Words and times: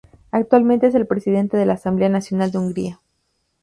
Actualmente 0.31 0.87
es 0.87 0.95
el 0.95 1.05
presidente 1.05 1.57
de 1.57 1.67
la 1.67 1.73
Asamblea 1.73 2.09
Nacional 2.09 2.49
de 2.49 2.57
Hungría. 2.57 2.99